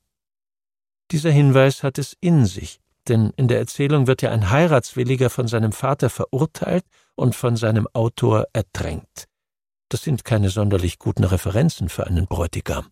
[1.11, 5.47] Dieser Hinweis hat es in sich, denn in der Erzählung wird ja ein Heiratswilliger von
[5.47, 9.27] seinem Vater verurteilt und von seinem Autor ertränkt.
[9.89, 12.87] Das sind keine sonderlich guten Referenzen für einen Bräutigam.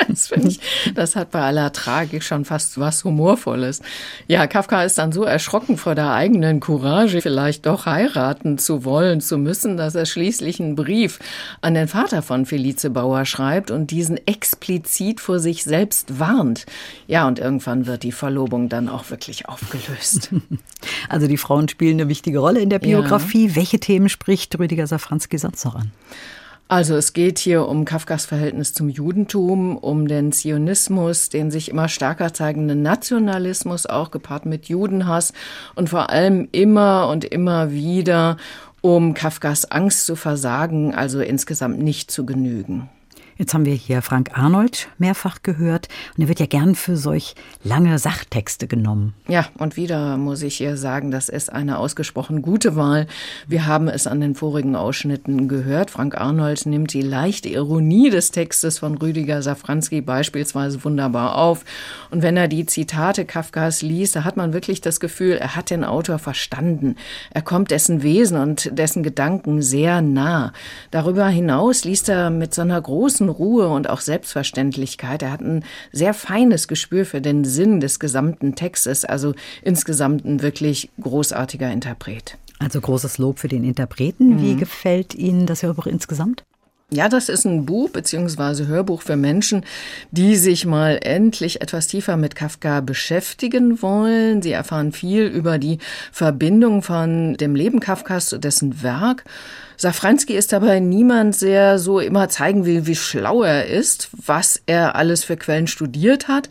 [0.08, 0.60] Das finde ich,
[0.94, 3.80] das hat bei aller Tragik schon fast was Humorvolles.
[4.26, 9.20] Ja, Kafka ist dann so erschrocken vor der eigenen Courage, vielleicht doch heiraten zu wollen,
[9.20, 11.18] zu müssen, dass er schließlich einen Brief
[11.60, 16.66] an den Vater von Felice Bauer schreibt und diesen explizit vor sich selbst warnt.
[17.06, 20.30] Ja, und irgendwann wird die Verlobung dann auch wirklich aufgelöst.
[21.08, 23.48] Also die Frauen spielen eine wichtige Rolle in der Biografie.
[23.48, 23.56] Ja.
[23.56, 25.92] Welche Themen spricht Rüdiger Safranski sonst noch an?
[26.72, 31.86] Also es geht hier um Kafkas Verhältnis zum Judentum, um den Zionismus, den sich immer
[31.86, 35.34] stärker zeigenden Nationalismus, auch gepaart mit Judenhass
[35.74, 38.38] und vor allem immer und immer wieder
[38.80, 42.88] um Kafkas Angst zu versagen, also insgesamt nicht zu genügen.
[43.38, 47.34] Jetzt haben wir hier Frank Arnold mehrfach gehört und er wird ja gern für solch
[47.64, 49.14] lange Sachtexte genommen.
[49.28, 53.06] Ja, und wieder muss ich hier sagen, das ist eine ausgesprochen gute Wahl.
[53.46, 55.90] Wir haben es an den vorigen Ausschnitten gehört.
[55.90, 61.64] Frank Arnold nimmt die leichte Ironie des Textes von Rüdiger Safranski beispielsweise wunderbar auf.
[62.10, 65.70] Und wenn er die Zitate Kafkas liest, da hat man wirklich das Gefühl, er hat
[65.70, 66.96] den Autor verstanden.
[67.30, 70.52] Er kommt dessen Wesen und dessen Gedanken sehr nah.
[70.90, 75.22] Darüber hinaus liest er mit so einer großen Ruhe und auch Selbstverständlichkeit.
[75.22, 80.42] Er hat ein sehr feines Gespür für den Sinn des gesamten Textes, also insgesamt ein
[80.42, 82.38] wirklich großartiger Interpret.
[82.58, 84.40] Also großes Lob für den Interpreten.
[84.40, 84.58] Wie mhm.
[84.58, 86.44] gefällt Ihnen das Hörbuch insgesamt?
[86.92, 88.66] Ja, das ist ein Buch bzw.
[88.66, 89.64] Hörbuch für Menschen,
[90.10, 94.42] die sich mal endlich etwas tiefer mit Kafka beschäftigen wollen.
[94.42, 95.78] Sie erfahren viel über die
[96.12, 99.24] Verbindung von dem Leben Kafkas, dessen Werk
[99.82, 104.94] Safranski ist dabei niemand, der so immer zeigen will, wie schlau er ist, was er
[104.94, 106.50] alles für Quellen studiert hat.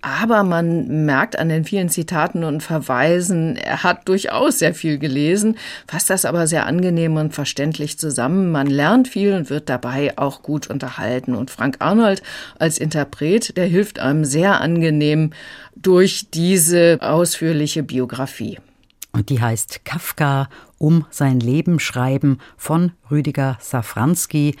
[0.00, 5.58] Aber man merkt an den vielen Zitaten und Verweisen, er hat durchaus sehr viel gelesen,
[5.86, 8.50] fasst das aber sehr angenehm und verständlich zusammen.
[8.50, 11.36] Man lernt viel und wird dabei auch gut unterhalten.
[11.36, 12.20] Und Frank Arnold
[12.58, 15.30] als Interpret, der hilft einem sehr angenehm
[15.76, 18.58] durch diese ausführliche Biografie.
[19.12, 20.48] Und die heißt Kafka
[20.78, 24.56] um sein Leben schreiben von Rüdiger Safranski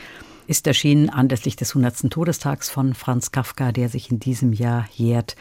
[0.46, 2.10] ist erschienen anlässlich des 100.
[2.10, 5.36] Todestags von Franz Kafka, der sich in diesem Jahr jährt.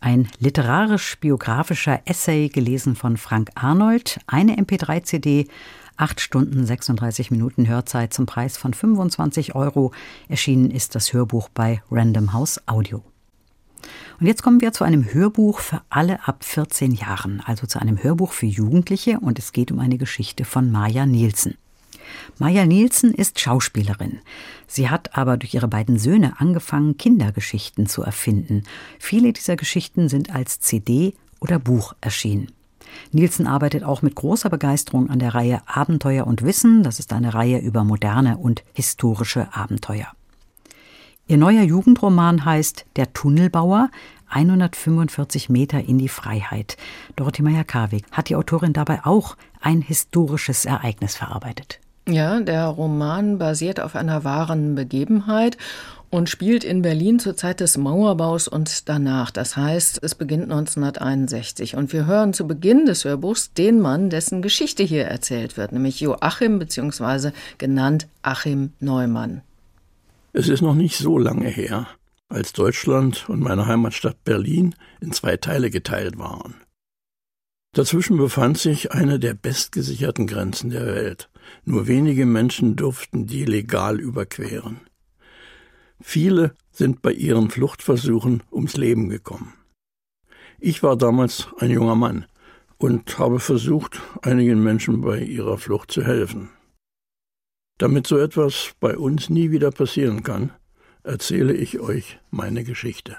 [0.00, 5.48] Ein literarisch-biografischer Essay, gelesen von Frank Arnold, eine MP3-CD,
[5.96, 9.92] 8 Stunden 36 Minuten Hörzeit zum Preis von 25 Euro.
[10.28, 13.02] Erschienen ist das Hörbuch bei Random House Audio.
[14.20, 18.02] Und jetzt kommen wir zu einem Hörbuch für alle ab 14 Jahren, also zu einem
[18.02, 21.56] Hörbuch für Jugendliche und es geht um eine Geschichte von Maja Nielsen.
[22.38, 24.20] Maja Nielsen ist Schauspielerin.
[24.66, 28.64] Sie hat aber durch ihre beiden Söhne angefangen, Kindergeschichten zu erfinden.
[28.98, 32.52] Viele dieser Geschichten sind als CD oder Buch erschienen.
[33.10, 36.82] Nielsen arbeitet auch mit großer Begeisterung an der Reihe Abenteuer und Wissen.
[36.82, 40.08] Das ist eine Reihe über moderne und historische Abenteuer.
[41.28, 43.90] Ihr neuer Jugendroman heißt Der Tunnelbauer,
[44.28, 46.76] 145 Meter in die Freiheit.
[47.16, 51.78] Dorothee Meyer-Karwig hat die Autorin dabei auch ein historisches Ereignis verarbeitet.
[52.08, 55.56] Ja, der Roman basiert auf einer wahren Begebenheit
[56.10, 59.30] und spielt in Berlin zur Zeit des Mauerbaus und danach.
[59.30, 61.76] Das heißt, es beginnt 1961.
[61.76, 66.00] Und wir hören zu Beginn des Hörbuchs den Mann, dessen Geschichte hier erzählt wird, nämlich
[66.00, 67.30] Joachim bzw.
[67.58, 69.42] genannt Achim Neumann.
[70.34, 71.86] Es ist noch nicht so lange her,
[72.28, 76.54] als Deutschland und meine Heimatstadt Berlin in zwei Teile geteilt waren.
[77.74, 81.30] Dazwischen befand sich eine der bestgesicherten Grenzen der Welt.
[81.64, 84.80] Nur wenige Menschen durften die legal überqueren.
[86.00, 89.52] Viele sind bei ihren Fluchtversuchen ums Leben gekommen.
[90.58, 92.26] Ich war damals ein junger Mann
[92.78, 96.50] und habe versucht, einigen Menschen bei ihrer Flucht zu helfen.
[97.78, 100.50] Damit so etwas bei uns nie wieder passieren kann,
[101.02, 103.16] erzähle ich euch meine Geschichte.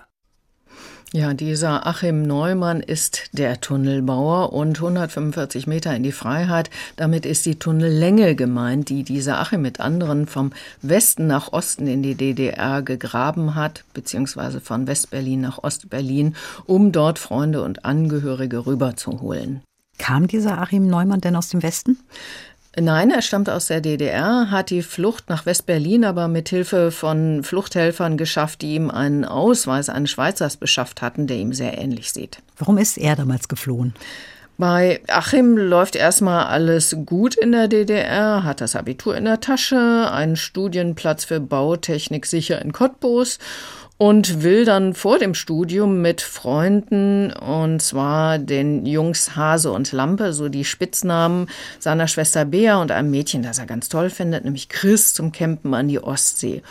[1.16, 6.72] Ja, dieser Achim Neumann ist der Tunnelbauer und 145 Meter in die Freiheit.
[6.96, 12.02] Damit ist die Tunnellänge gemeint, die dieser Achim mit anderen vom Westen nach Osten in
[12.02, 16.36] die DDR gegraben hat, beziehungsweise von Westberlin nach Ostberlin,
[16.66, 19.62] um dort Freunde und Angehörige rüberzuholen.
[20.00, 22.00] Kam dieser Achim Neumann denn aus dem Westen?
[22.80, 27.44] Nein, er stammt aus der DDR, hat die Flucht nach West-Berlin aber mit Hilfe von
[27.44, 32.40] Fluchthelfern geschafft, die ihm einen Ausweis eines Schweizers beschafft hatten, der ihm sehr ähnlich sieht.
[32.58, 33.94] Warum ist er damals geflohen?
[34.58, 40.10] Bei Achim läuft erstmal alles gut in der DDR, hat das Abitur in der Tasche,
[40.12, 43.40] einen Studienplatz für Bautechnik sicher in Cottbus
[44.04, 50.34] und will dann vor dem Studium mit Freunden, und zwar den Jungs Hase und Lampe,
[50.34, 51.48] so die Spitznamen
[51.80, 55.74] seiner Schwester Bea und einem Mädchen, das er ganz toll findet, nämlich Chris, zum Campen
[55.74, 56.63] an die Ostsee.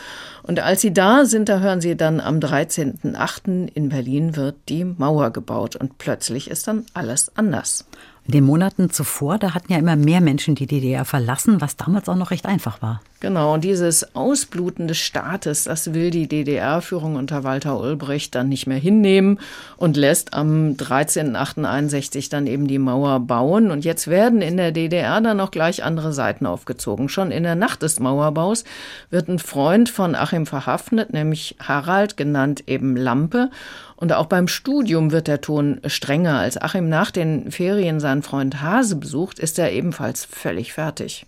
[0.43, 3.67] Und als sie da sind, da hören sie dann am 13.8.
[3.73, 7.87] in Berlin wird die Mauer gebaut und plötzlich ist dann alles anders.
[8.25, 12.07] In den Monaten zuvor, da hatten ja immer mehr Menschen die DDR verlassen, was damals
[12.07, 13.01] auch noch recht einfach war.
[13.23, 18.67] Genau, und dieses Ausbluten des Staates, das will die DDR-Führung unter Walter Ulbricht dann nicht
[18.67, 19.39] mehr hinnehmen
[19.77, 23.71] und lässt am 13.08.61 dann eben die Mauer bauen.
[23.71, 27.07] Und jetzt werden in der DDR dann auch gleich andere Seiten aufgezogen.
[27.07, 28.65] Schon in der Nacht des Mauerbaus
[29.09, 33.51] wird ein Freund von Achim verhaftet, nämlich Harald, genannt eben Lampe.
[33.95, 36.39] Und auch beim Studium wird der Ton strenger.
[36.39, 41.25] Als Achim nach den Ferien seinen Freund Hase besucht, ist er ebenfalls völlig fertig.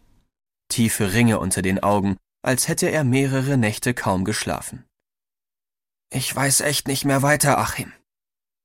[0.70, 4.86] Tiefe Ringe unter den Augen, als hätte er mehrere Nächte kaum geschlafen.
[6.12, 7.92] Ich weiß echt nicht mehr weiter, Achim,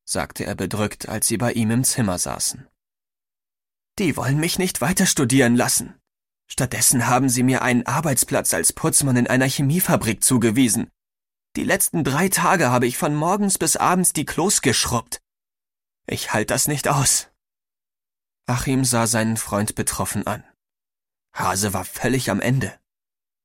[0.05, 2.69] sagte er bedrückt, als sie bei ihm im Zimmer saßen.
[3.99, 5.95] Die wollen mich nicht weiter studieren lassen.
[6.47, 10.91] Stattdessen haben sie mir einen Arbeitsplatz als Putzmann in einer Chemiefabrik zugewiesen.
[11.57, 15.21] Die letzten drei Tage habe ich von morgens bis abends die Klos geschrubbt.
[16.07, 17.29] Ich halt das nicht aus.
[18.47, 20.45] Achim sah seinen Freund betroffen an.
[21.33, 22.73] Hase war völlig am Ende.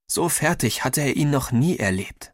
[0.08, 2.34] So fertig hatte er ihn noch nie erlebt.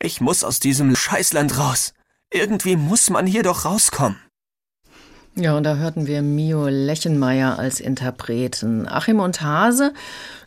[0.00, 1.94] Ich muss aus diesem Scheißland raus.
[2.32, 4.18] Irgendwie muss man hier doch rauskommen.
[5.34, 8.86] Ja, und da hörten wir Mio Lechenmeier als Interpreten.
[8.86, 9.94] Achim und Hase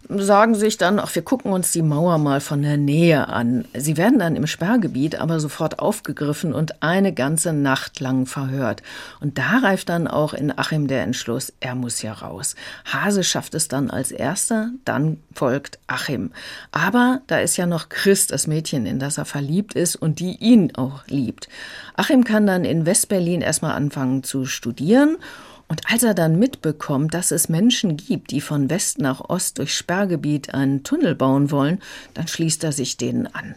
[0.09, 3.65] sagen sich dann, ach, wir gucken uns die Mauer mal von der Nähe an.
[3.73, 8.83] Sie werden dann im Sperrgebiet aber sofort aufgegriffen und eine ganze Nacht lang verhört.
[9.19, 12.55] Und da reift dann auch in Achim der Entschluss, er muss ja raus.
[12.85, 16.31] Hase schafft es dann als erster, dann folgt Achim.
[16.71, 20.35] Aber da ist ja noch Chris, das Mädchen, in das er verliebt ist und die
[20.37, 21.49] ihn auch liebt.
[21.95, 25.17] Achim kann dann in Westberlin erstmal anfangen zu studieren
[25.67, 29.73] und als er dann mitbekommt, dass es Menschen gibt, die von West nach Ost durch
[29.75, 31.81] Sperrgebiet einen Tunnel bauen wollen,
[32.13, 33.55] dann schließt er sich denen an.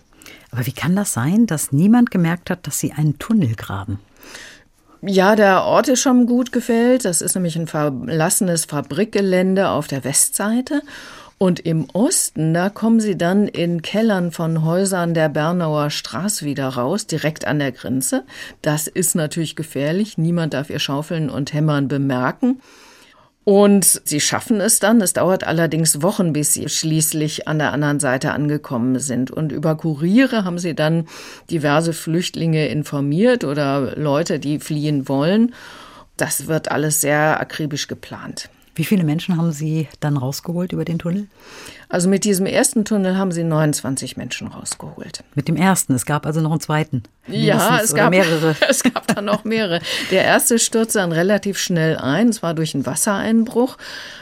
[0.51, 4.01] Aber wie kann das sein, dass niemand gemerkt hat, dass sie einen Tunnel graben?
[5.03, 7.05] Ja, der Ort ist schon gut gefällt.
[7.05, 10.83] Das ist nämlich ein verlassenes Fabrikgelände auf der Westseite.
[11.39, 16.69] Und im Osten, da kommen sie dann in Kellern von Häusern der Bernauer Straße wieder
[16.69, 18.25] raus, direkt an der Grenze.
[18.61, 20.19] Das ist natürlich gefährlich.
[20.19, 22.61] Niemand darf ihr Schaufeln und Hämmern bemerken.
[23.45, 25.01] Und sie schaffen es dann.
[25.01, 29.31] Es dauert allerdings Wochen, bis sie schließlich an der anderen Seite angekommen sind.
[29.31, 31.07] Und über Kuriere haben sie dann
[31.51, 35.55] diverse Flüchtlinge informiert oder Leute, die fliehen wollen.
[36.17, 38.51] Das wird alles sehr akribisch geplant.
[38.79, 41.27] Wie viele Menschen haben Sie dann rausgeholt über den Tunnel?
[41.91, 45.25] Also mit diesem ersten Tunnel haben sie 29 Menschen rausgeholt.
[45.35, 47.03] Mit dem ersten, es gab also noch einen zweiten.
[47.27, 48.55] Ja, es gab mehrere.
[48.69, 49.81] Es gab dann noch mehrere.
[50.11, 53.79] Der erste stürzte dann relativ schnell ein, es war durch einen Wassereinbruch.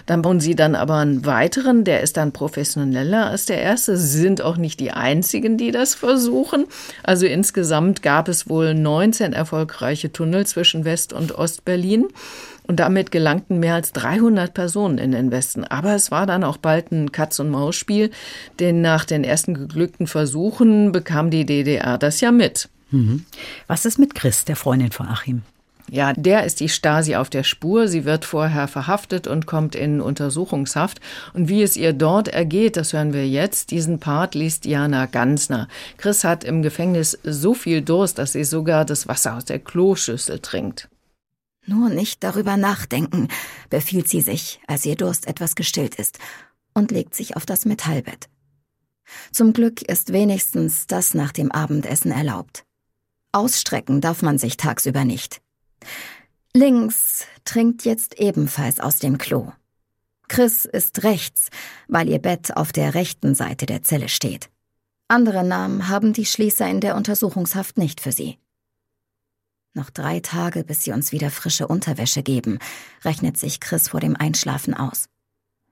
[0.06, 3.96] Dann bauen sie dann aber einen weiteren, der ist dann professioneller als der erste.
[3.96, 6.66] Sie sind auch nicht die einzigen, die das versuchen.
[7.02, 12.06] Also insgesamt gab es wohl 19 erfolgreiche Tunnel zwischen West- und Ostberlin.
[12.66, 15.64] Und damit gelangten mehr als 300 Personen in den Westen.
[15.64, 18.10] Aber es war dann auch bald ein Katz-und-Maus-Spiel,
[18.58, 22.68] denn nach den ersten geglückten Versuchen bekam die DDR das ja mit.
[22.90, 23.24] Mhm.
[23.66, 25.42] Was ist mit Chris, der Freundin von Achim?
[25.88, 27.86] Ja, der ist die Stasi auf der Spur.
[27.86, 31.00] Sie wird vorher verhaftet und kommt in Untersuchungshaft.
[31.32, 33.70] Und wie es ihr dort ergeht, das hören wir jetzt.
[33.70, 35.68] Diesen Part liest Jana Gansner.
[35.96, 40.40] Chris hat im Gefängnis so viel Durst, dass sie sogar das Wasser aus der Kloschüssel
[40.40, 40.88] trinkt.
[41.66, 43.28] Nur nicht darüber nachdenken,
[43.70, 46.18] befiehlt sie sich, als ihr Durst etwas gestillt ist,
[46.74, 48.28] und legt sich auf das Metallbett.
[49.32, 52.64] Zum Glück ist wenigstens das nach dem Abendessen erlaubt.
[53.32, 55.40] Ausstrecken darf man sich tagsüber nicht.
[56.54, 59.52] Links trinkt jetzt ebenfalls aus dem Klo.
[60.28, 61.48] Chris ist rechts,
[61.86, 64.50] weil ihr Bett auf der rechten Seite der Zelle steht.
[65.08, 68.38] Andere Namen haben die Schließer in der Untersuchungshaft nicht für sie.
[69.76, 72.60] Noch drei Tage, bis sie uns wieder frische Unterwäsche geben,
[73.04, 75.10] rechnet sich Chris vor dem Einschlafen aus.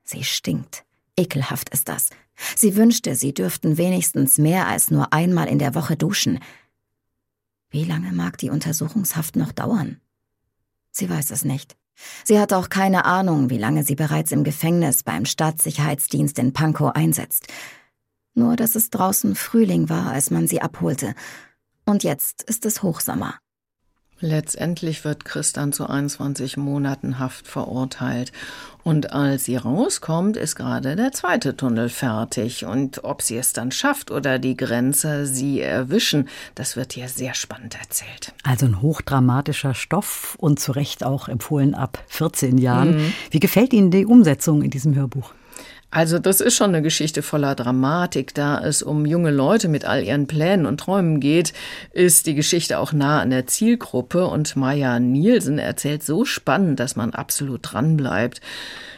[0.04, 0.84] Sie stinkt.
[1.16, 2.10] Ekelhaft ist das.
[2.54, 6.38] Sie wünschte, sie dürften wenigstens mehr als nur einmal in der Woche duschen.
[7.70, 10.02] Wie lange mag die Untersuchungshaft noch dauern?
[10.90, 11.74] Sie weiß es nicht.
[12.24, 16.94] Sie hat auch keine Ahnung, wie lange sie bereits im Gefängnis beim Staatssicherheitsdienst in Pankow
[16.94, 17.46] einsetzt.
[18.34, 21.14] Nur, dass es draußen Frühling war, als man sie abholte.
[21.86, 23.38] Und jetzt ist es Hochsommer.
[24.20, 28.32] Letztendlich wird Chris dann zu 21 Monaten Haft verurteilt.
[28.84, 32.64] Und als sie rauskommt, ist gerade der zweite Tunnel fertig.
[32.64, 37.34] Und ob sie es dann schafft oder die Grenze sie erwischen, das wird hier sehr
[37.34, 38.32] spannend erzählt.
[38.44, 42.96] Also ein hochdramatischer Stoff und zu Recht auch empfohlen ab 14 Jahren.
[42.96, 43.12] Mhm.
[43.30, 45.32] Wie gefällt Ihnen die Umsetzung in diesem Hörbuch?
[45.94, 48.34] Also das ist schon eine Geschichte voller Dramatik.
[48.34, 51.52] Da es um junge Leute mit all ihren Plänen und Träumen geht,
[51.92, 56.96] ist die Geschichte auch nah an der Zielgruppe und Maya Nielsen erzählt so spannend, dass
[56.96, 58.40] man absolut dranbleibt.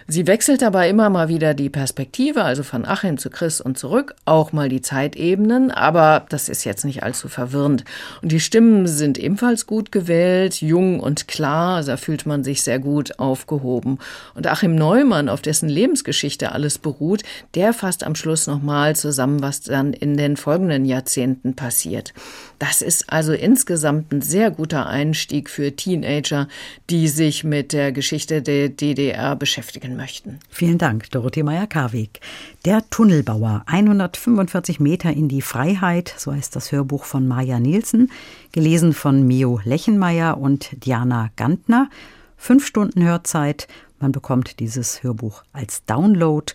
[0.08, 4.14] Sie wechselt dabei immer mal wieder die Perspektive, also von Achim zu Chris und zurück,
[4.24, 7.84] auch mal die Zeitebenen, aber das ist jetzt nicht allzu verwirrend.
[8.22, 12.78] Und die Stimmen sind ebenfalls gut gewählt, jung und klar, da fühlt man sich sehr
[12.78, 13.98] gut aufgehoben.
[14.34, 17.24] Und Achim Neumann, auf dessen Lebensgeschichte alles beruht,
[17.56, 22.14] der fasst am Schluss nochmal zusammen, was dann in den folgenden Jahrzehnten passiert.
[22.60, 26.46] Das ist also insgesamt ein sehr guter Einstieg für Teenager,
[26.90, 30.38] die sich mit der Geschichte der DDR beschäftigen möchten.
[30.48, 32.20] Vielen Dank, Dorothee Meyer-Karweg.
[32.64, 38.10] Der Tunnelbauer, 145 Meter in die Freiheit, so heißt das Hörbuch von Maja Nielsen,
[38.52, 41.90] gelesen von Mio Lechenmeier und Diana Gantner.
[42.36, 43.66] Fünf Stunden Hörzeit.
[43.98, 46.52] Man bekommt dieses Hörbuch als Download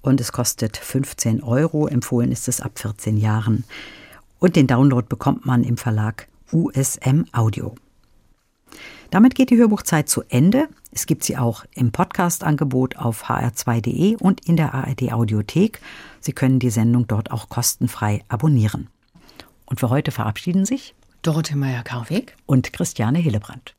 [0.00, 1.86] und es kostet 15 Euro.
[1.86, 3.64] Empfohlen ist es ab 14 Jahren.
[4.38, 7.74] Und den Download bekommt man im Verlag USM Audio.
[9.10, 10.68] Damit geht die Hörbuchzeit zu Ende.
[10.98, 15.80] Es gibt sie auch im Podcast-Angebot auf hr2.de und in der ARD Audiothek.
[16.18, 18.88] Sie können die Sendung dort auch kostenfrei abonnieren.
[19.64, 23.77] Und für heute verabschieden sich Dorothee Meyer-Karweg und Christiane Hillebrand.